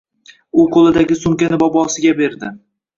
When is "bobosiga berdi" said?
1.67-2.57